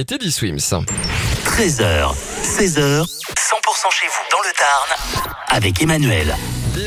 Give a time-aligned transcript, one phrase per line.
[0.00, 0.86] variété d'Iswims.
[1.44, 6.34] 13h, 16h, 100% chez vous dans le Tarn avec Emmanuel.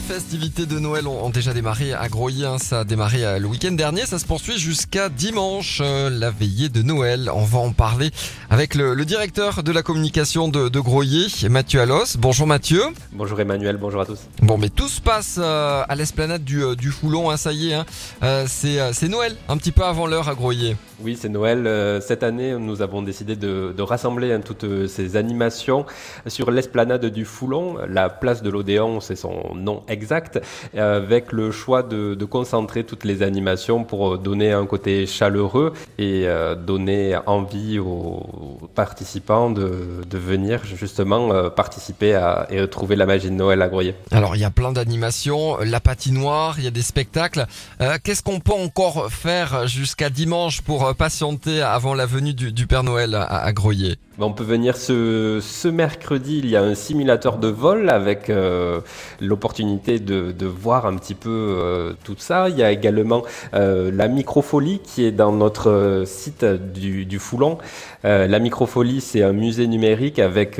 [0.06, 2.46] Les festivités de Noël ont déjà démarré à Groyer.
[2.46, 2.58] hein.
[2.58, 4.06] Ça a démarré euh, le week-end dernier.
[4.06, 7.32] Ça se poursuit jusqu'à dimanche, euh, la veillée de Noël.
[7.34, 8.12] On va en parler
[8.50, 12.18] avec le, le directeur de la communication de, de Groyer, Mathieu Allos.
[12.18, 12.82] Bonjour Mathieu.
[13.14, 14.20] Bonjour Emmanuel, bonjour à tous.
[14.42, 17.30] Bon, mais tout se passe euh, à l'esplanade du, du Foulon.
[17.32, 17.86] hein, ça y est, hein.
[18.24, 20.76] Euh, c'est Noël, un petit peu avant l'heure à Groyer.
[21.02, 22.02] Oui, c'est Noël.
[22.02, 25.86] Cette année, nous avons décidé de, de rassembler toutes ces animations
[26.28, 27.78] sur l'esplanade du Foulon.
[27.90, 30.42] La place de l'Odéon, c'est son nom exact,
[30.76, 35.72] euh, avec le choix de, de concentrer toutes les animations pour donner un côté chaleureux
[35.98, 39.70] et euh, donner envie aux participants de,
[40.14, 43.94] de venir justement euh, participer à, et retrouver la magie de Noël à Groyer.
[44.12, 47.46] Alors, il y a plein d'animations, la patinoire, il y a des spectacles.
[47.82, 52.52] Euh, Qu'est-ce qu'on peut encore faire jusqu'à dimanche pour euh, patienter avant la venue du,
[52.52, 53.96] du Père Noël à, à Groyer?
[54.20, 58.80] On peut venir ce, ce mercredi, il y a un simulateur de vol avec euh,
[59.20, 62.50] l'opportunité de, voir un petit peu euh, tout ça.
[62.50, 67.58] Il y a également euh, la microfolie qui est dans notre euh, site du, Foulon.
[68.04, 70.60] La microfolie, c'est un musée numérique avec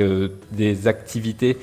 [0.52, 1.58] des activités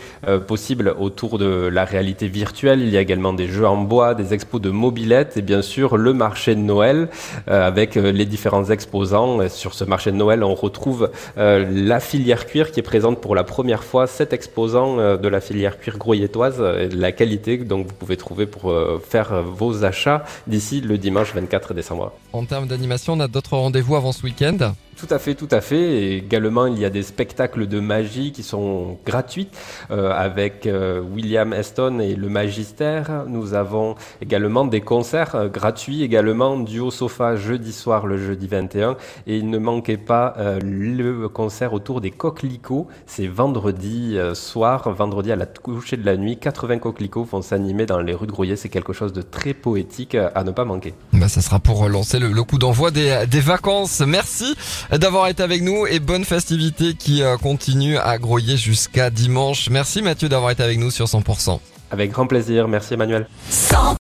[0.47, 2.81] possibles autour de la réalité virtuelle.
[2.81, 5.97] Il y a également des jeux en bois, des expos de mobilettes et bien sûr
[5.97, 7.07] le marché de Noël
[7.47, 9.49] avec les différents exposants.
[9.49, 13.43] Sur ce marché de Noël, on retrouve la filière cuir qui est présente pour la
[13.43, 18.45] première fois, sept exposants de la filière cuir de la qualité donc vous pouvez trouver
[18.45, 22.13] pour euh, faire euh, vos achats d'ici le dimanche 24 décembre.
[22.33, 24.73] En termes d'animation, on a d'autres rendez-vous avant ce week-end.
[25.01, 25.79] Tout à fait, tout à fait.
[25.79, 29.47] Et également, il y a des spectacles de magie qui sont gratuits
[29.89, 33.23] euh, avec euh, William Eston et le Magistère.
[33.27, 38.95] Nous avons également des concerts euh, gratuits, également du sofa jeudi soir, le jeudi 21.
[39.25, 42.87] Et ne manquait pas euh, le concert autour des coquelicots.
[43.07, 46.37] C'est vendredi euh, soir, vendredi à la coucher de la nuit.
[46.37, 48.55] 80 coquelicots vont s'animer dans les rues de Grouillet.
[48.55, 50.93] C'est quelque chose de très poétique à ne pas manquer.
[51.13, 54.03] Bah, ça sera pour lancer le, le coup d'envoi des, des vacances.
[54.05, 54.55] Merci
[54.97, 59.69] d'avoir été avec nous et bonne festivité qui euh, continue à Groyer jusqu'à dimanche.
[59.69, 61.59] Merci Mathieu d'avoir été avec nous sur 100%.
[61.91, 62.67] Avec grand plaisir.
[62.67, 63.27] Merci Emmanuel.
[63.51, 63.95] 100%